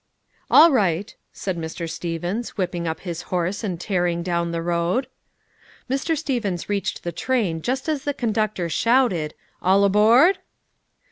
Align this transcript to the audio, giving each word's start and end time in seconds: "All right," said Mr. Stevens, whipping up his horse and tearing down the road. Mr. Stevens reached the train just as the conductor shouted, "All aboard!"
"All 0.49 0.71
right," 0.71 1.15
said 1.31 1.59
Mr. 1.59 1.87
Stevens, 1.87 2.57
whipping 2.57 2.87
up 2.87 3.01
his 3.01 3.21
horse 3.29 3.63
and 3.63 3.79
tearing 3.79 4.23
down 4.23 4.49
the 4.51 4.63
road. 4.63 5.05
Mr. 5.87 6.17
Stevens 6.17 6.67
reached 6.67 7.03
the 7.03 7.11
train 7.11 7.61
just 7.61 7.87
as 7.87 8.03
the 8.03 8.13
conductor 8.15 8.67
shouted, 8.67 9.35
"All 9.61 9.83
aboard!" 9.83 10.39